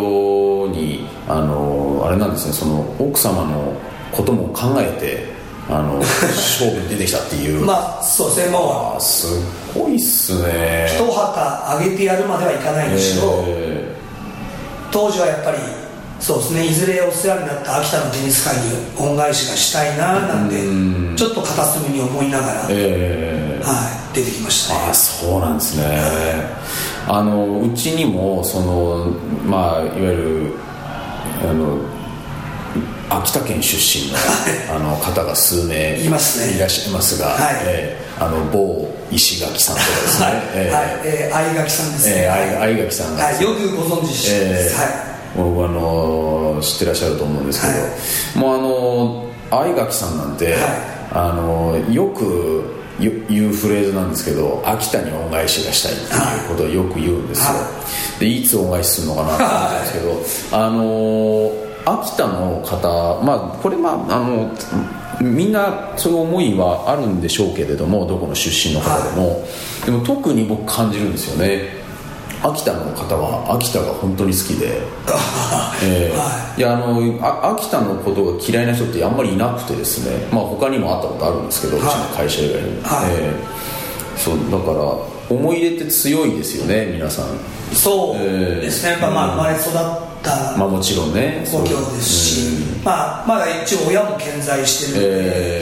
[0.68, 3.74] ろにあのあれなんですねその奥様の
[4.12, 5.33] ことも考えて
[5.68, 7.64] あの勝負に出てきたっていう。
[7.64, 8.52] まあそうですね。
[8.52, 9.26] もうす
[9.74, 10.86] ごいっすね。
[10.94, 15.58] 一旗上げてやるまではいかないにしろ、えー、当時はやっぱり
[16.20, 16.66] そうですね。
[16.66, 18.62] いずれお世話になった秋田のテニス界に
[18.98, 20.56] 恩返しがしたいななんて
[21.16, 24.80] ちょっと片隅に思いながら、えー、はい、出てきましたね。
[24.90, 25.84] あそうなんですね、
[27.08, 29.06] あのうちにもその
[29.46, 30.52] まあいわゆる
[31.42, 31.78] あの
[33.10, 34.18] 秋田県出身の
[34.74, 36.56] あの方が数名いますね。
[36.56, 37.56] いらっしゃいますが、はい。
[37.66, 40.34] えー、あの某石垣さんとかですね、はい。
[41.04, 45.14] えー相垣さんですね、えー、相垣さんが、はい、よくご存知えー、はい。
[45.36, 50.62] 僕あの知ってらっしゃると思うんですけど、はい、もうあの相垣さんなんて、はい、
[51.12, 57.68] あのよく言うフレーズなんですけど秋田に恩返しがしたいっていうことをよく言うんですよ、は
[58.18, 59.98] い、でいつ恩返しするのかなと思ったんですけ
[60.52, 64.50] ど、あの秋田の方まあこれまああの
[65.20, 69.44] みんなそういう思いはあるんでしょうけれどもどこの出身の方でも、
[69.86, 71.84] でも特に僕感じるんですよね。
[72.42, 74.82] 秋田の方は秋田が本当に好きで、
[75.82, 87.26] えーはい、いやあのあ秋田のことが嫌いな人ってあんまりいなくてですね、まあ、他にもあったことあるんですけど、はい、うちの会社以外に、はい、えー、そうだから思い入れって強いですよね皆さん。
[87.74, 89.72] そうですね、やっぱまあ生まれ育っ
[90.22, 91.44] たまあもちろんね。
[91.50, 92.80] 故郷ですし、う。
[92.80, 95.08] ん、まあ、まだ一応親も健在してるので、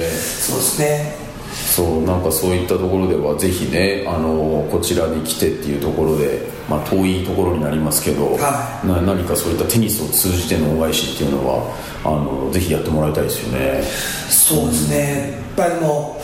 [0.05, 1.33] えー、そうですね。
[1.53, 13.83] そうなんかそういったところではぜひねあのこちらに来てっていうところで、まあ、遠いところになりますけど、はい、な何かそういったテニスを通じての恩返しっていうのはあのぜひやってもらいたいですよね。
[14.29, 16.21] そうですね、やっぱりも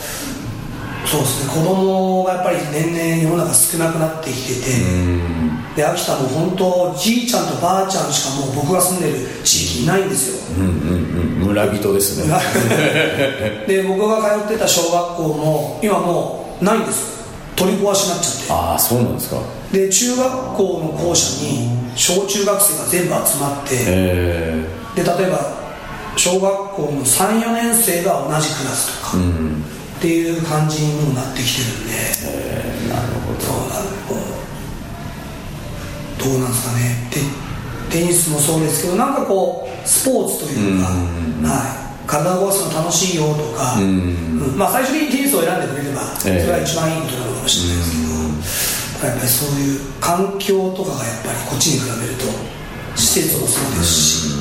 [1.09, 1.53] そうですね。
[1.53, 5.39] 子供がやっぱり年々世の中少なくなってきてて。
[5.75, 12.33] で秋田も本当じいちゃんとばあちゃんしかもう僕が住んでる地域いないんですよ、うんうんうん、村人ですね。
[13.67, 17.03] で僕が通ってた小学校も今もうないんです
[17.55, 18.53] 取り壊しになっちゃって。
[18.53, 19.37] ああそうなんですか。
[19.71, 23.75] で中学校の校舎に小中学生が全部集まって。
[23.75, 25.39] で例えば
[26.17, 29.63] 小学校の34年生が同じクラスとか、うん
[29.99, 33.39] っていう感じにもなってきてるんで、えー、なるほど。
[36.19, 37.09] どうなんですかね。
[37.89, 52.25] テニスもそうですけどなんかこうスポーツというか、はい、体を動かすの楽しいよとか、うん、まあ、最初にテニスを選んでくれれば、それが一番いいことなのかもしれないですけど、やっぱりそういう環境とかがやっぱりこっちに比べると
[52.95, 54.35] 施設もそうですし、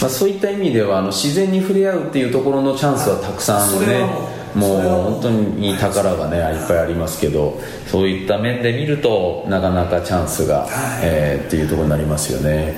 [0.00, 4.10] まあ、そういった意味ではあの自然に触れ合うっていうところのチャンスはたくさんね、
[4.54, 4.80] もう
[5.12, 10.68] 本当に宝がねいっぱいありますけどそういった面で見るとなかなかチャンスが、はい、
[11.02, 12.74] えー、っていうところになりますよね。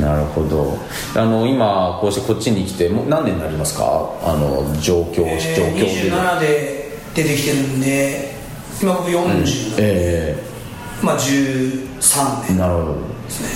[0.00, 0.78] なるほど。
[1.14, 3.84] あの今こうしてこっちに来てもう何年になりますか？
[4.22, 8.34] あの状況、えー、状況で27で出てきてるんで
[8.82, 12.58] 今僕40なんで、えー、まあ13年。
[12.58, 12.94] なるほど。
[12.94, 13.48] ですね。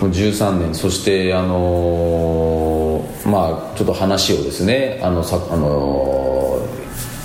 [0.00, 0.74] 13年。
[0.74, 6.77] そしてあのー、まあちょっと話をですねあのさあのー、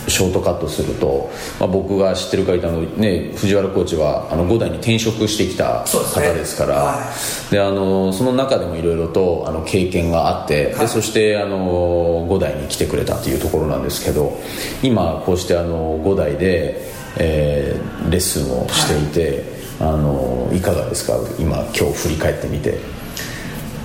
[0.08, 7.14] ショートカットすると、まあ、僕が知ってるかいたのね藤原コーチはあの5代に転職してきた方ですから、ねは
[7.50, 14.38] い、であのその中でもいろいろとあの経験があって、はい、でそしてあの5代に来てくれたというところなんですけど
[14.82, 16.82] 今こうしてあの5代で、
[17.18, 19.64] えー、レッスンをしていて、はい。
[19.80, 21.18] あのいかがですか？
[21.40, 22.78] 今今日振り返ってみて。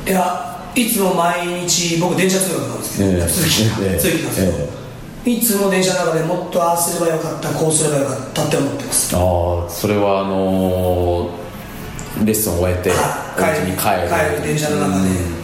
[0.07, 4.69] いやいつも毎日僕電車通学なんですけど、えー、通勤、なんですけど、え。
[4.69, 4.78] ー、
[5.29, 9.17] いつも電車の中でもっとああすればよかったこうすればよかったって思ってます。
[9.17, 12.95] ああそれはあのー、レッスンを終えてお
[13.41, 14.47] 家に帰る帰る。
[14.47, 15.39] 電車の中で、うん。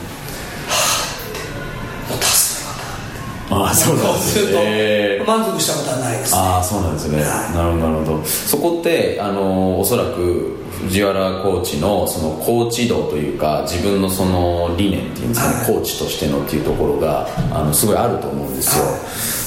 [3.50, 5.22] ああそうなんですね。
[5.26, 8.24] 満足したことはないです、ね、ああそうなんですね、はい、なるほどなるほど。
[8.24, 10.56] そこってあのおそらく
[10.88, 19.00] 藤原コーチのそのコーチ道というか自分のその理念っていうんですかね、はい、コーチとしてのっていうところがあのすごいあると思うんですよ、はい、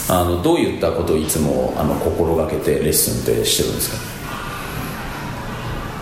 [0.09, 3.97] あのどういったことをいつもあの心がけてレッスンってしてるんですか？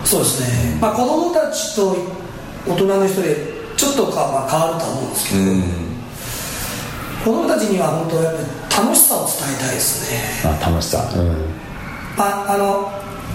[0.04, 1.96] そうですね、まあ、子供たちと
[2.66, 3.36] 大人の人で
[3.76, 5.62] ちょっとか、まあ、変わると思うんですけど、うん。
[7.24, 8.46] 子供たちには本当やっぱり
[8.86, 10.20] 楽しさを伝えたいですね。
[10.44, 11.12] あ楽しさ。
[11.16, 11.30] うん。
[12.18, 12.88] ああの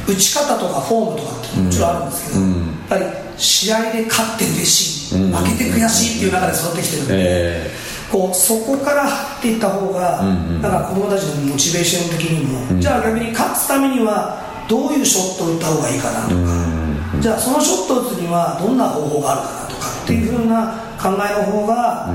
[0.07, 3.05] 打ち方とかフォームとかってもちろんあるんですけど、うん、やっぱり
[3.37, 16.35] 試合で勝って嬉しい、うん、負けて悔しいっていう中で育ってきてるんで、えー、こうそこから入っていった方が、うんうん、なんか子供たちのモチベーション的にも、うん、じゃあ逆に勝つためにはどういうショットを打った方がいいかなとか、
[17.15, 22.07] うん、じゃあそのショットを打つにはどんな方法があるかなとかっていうふうな考えの方が、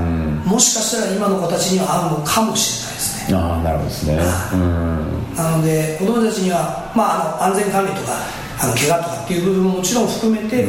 [0.45, 3.37] もしかしたら今の子たちには合うのかもしれないですね。
[3.37, 4.15] ああなるほどですね、
[5.35, 8.13] なので子供たちには、まあ、あの安全管理とか
[8.59, 10.65] あの怪我とかっていう部分ももちろん含めて、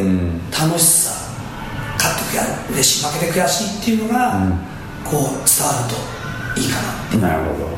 [0.51, 1.15] 楽しさ
[1.95, 4.43] 勝って悔嬉しい負けて悔しいっていうのが、
[5.11, 5.95] こう伝わる
[6.55, 7.29] といいかな。
[7.29, 7.69] なるほど、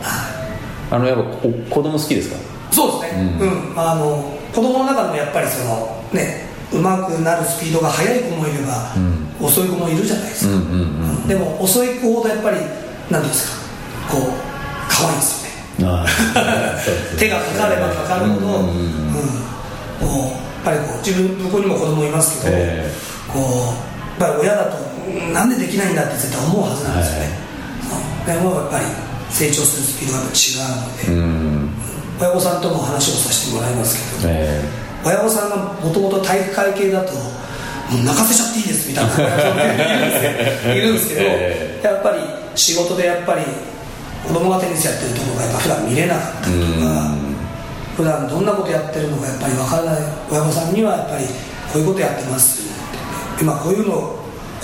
[0.91, 1.23] あのやっぱ
[1.75, 2.37] 子供好きですか？
[2.73, 3.79] そうですね、うん。
[3.81, 4.23] あの
[4.55, 10.75] 子供の中でもやっぱりそのねうまくなるスピードが速い子もいれば、うん、遅い子もいるじゃないですか、うんうんう
[11.25, 12.59] ん、でも遅い子ほどやっぱり
[13.11, 13.51] 何です
[14.09, 14.15] か？
[14.15, 14.23] こう
[14.89, 15.45] 可愛いです
[15.81, 16.07] よ ね。
[17.19, 19.13] 手がかかればかかるほど、うん、うん、
[20.01, 20.07] こ
[20.65, 23.75] うやっぱりこう自分向こうにも子供いますけど、えー、こ
[24.19, 24.77] うやっぱり親だと
[25.33, 27.29] なんでできないんだって絶対思うはずなんですよね、
[28.27, 28.85] はい、でもやっぱり
[29.31, 31.71] 成長するスピードが違うので、うん、
[32.21, 37.21] 親御さんとも話をさせてもらいますけど、えー親御さんがもともと体育会系だとも
[38.01, 42.19] う泣かせちゃっていいですみたいな いるんですけど、えー、やっぱり
[42.55, 43.43] 仕事でやっぱり
[44.27, 47.15] 子供がテニスやってるところがやっぱ普段見れなかったりとか
[47.97, 50.01] 普段どんなことやってるのかやっぱり分からない。
[50.31, 51.31] 親御さんにはやっぱりこ
[51.77, 52.61] ういうことやってます
[53.41, 54.15] 今こういうの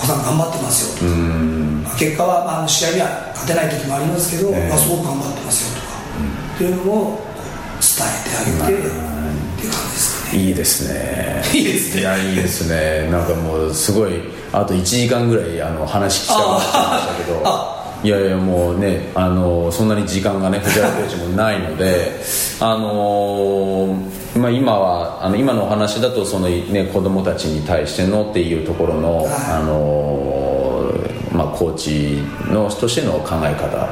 [0.05, 1.15] さん頑張ってますよと。
[1.15, 5.97] まあ、結果は、まあ、試合には勝てない時もありますけど、えー、まあ、すごく頑張ってますよとか、
[6.55, 7.27] っていうのを
[7.81, 11.43] 伝えてあげて、っていう感じですいいですね。
[11.53, 12.01] いいですね。
[12.01, 13.09] いやいいですね。
[13.09, 17.77] なんかもうすごいあと1時間ぐらいあの話聞きたくなっちゃいましたけど。
[18.03, 22.21] いやいやもうねあのそんなに時間がね藤原コーチもないので
[22.59, 23.97] あの
[24.35, 30.93] まあ、今はあの今のお話だとその、ね、子供たちに対してのっていうところの、あの
[31.31, 33.87] まあ、コーチのとしての考え方。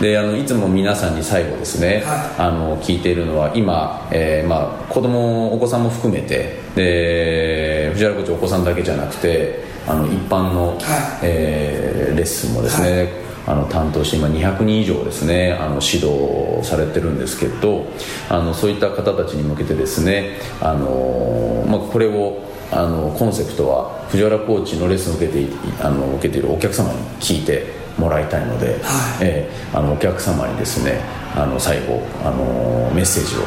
[0.00, 10.78] であのいつも皆さんに最後ですね、はい、あの聞いているのは今、えーまあ、子供お子さんも含めてで藤原コーチお子さんだけじゃなくてあの一般の、はい、
[11.22, 17.86] えー、レッスンもですね、はいあの担当して今200人以上ですねあの指導されてるんですけど
[18.28, 25.48] あのそういった方たちに向けてですねあの、まあ、これをあのコンセプトは藤原コーチのレッスンを受けて
[25.80, 27.66] あの受けているお客様に聞いて
[27.98, 28.78] もらいたいので、はい、
[29.20, 31.00] えー、あのお客様にですね
[31.36, 33.40] あの最後あのメッセージを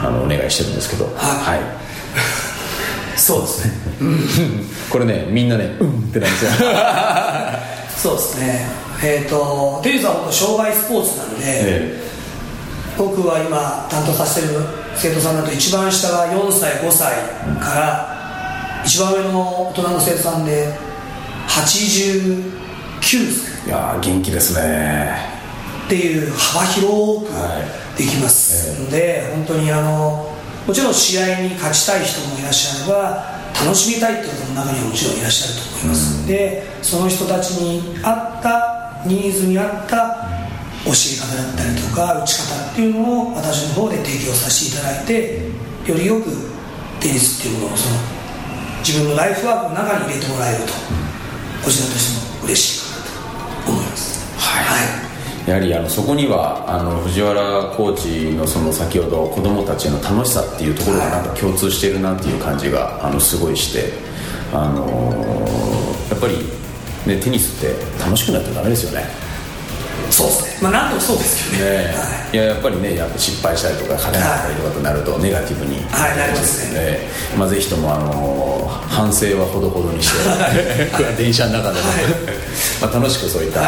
[0.00, 1.64] あのお願いしてるんですけどはい、は
[3.16, 3.72] い、そうですね。
[4.90, 6.50] これねみんなねうんってなんですよ。
[7.96, 12.00] そうですねえーと、テニスは本当障害スポーツなので、ええ、
[12.96, 14.60] 僕は今担当させてる
[14.94, 17.12] 生徒さんだと一番下が4歳5歳
[17.60, 20.72] から、一番上の大人の生徒さんで
[21.48, 22.52] 89
[23.00, 25.16] 歳いや元気ですね。
[25.86, 29.08] っていう幅広くできますので、はい。
[29.08, 30.32] え、本当にあの
[30.66, 40.42] もちろん試合に勝ちたい人もいらっしゃれば楽しみたいっていう方も中にはもちろんいらっしゃると思います、うん、でその人たちに合ったニーズに合った
[40.84, 45.38] 教え方だったりとか打ち方っていうのを私の方で提供させていただいて
[45.86, 46.30] よりよく
[47.00, 47.96] テニスっていうものをその
[48.80, 50.72] 自分のライフワークの中に入れてもらえると
[51.64, 54.38] こちらとしても嬉しいかなと思います。
[54.38, 54.98] はい、は
[55.46, 55.48] い。
[55.48, 57.42] やはりあのそこにはあの藤原
[57.76, 63.92] コーチのその先ほど子どもたちの楽しさっていうところがなんか共通してるなっていう感じがあのすごいして、
[64.52, 66.61] あのー、やっぱり、
[67.06, 69.32] ね、テニスって楽しくないとダメですよね。
[70.10, 70.52] そうですね。
[70.62, 81.86] まあ何度もそうですけどね、ねはい、いややっぱりねやっぱ失敗したりとか勝てなかったりとかとなるとネガティブにはいなりますね、まあ、ぜひともあの反省はほどほどにして 電車の中でも、
[82.82, 83.62] まあ、楽しくそういった、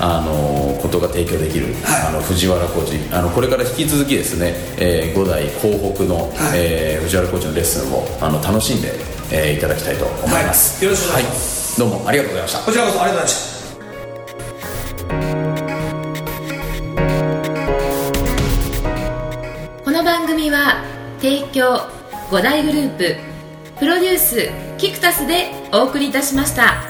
[0.00, 8.94] あのことが提供できる、あの藤原コーチあのこれから引き続きですね、えー、5代港北の、はい、えー、藤原コーチのレッスンをあの楽しんで、
[9.30, 12.58] えー、いただきたいと思います、よろしくお願いします、どうもありがとうございました。
[12.60, 13.60] こちらこそありがとうございました。
[20.40, 20.84] 組は
[21.18, 21.74] 提供
[22.30, 23.16] 5大グループ
[23.78, 24.48] プロデュース
[24.78, 26.89] キクタスでお送りいたしました。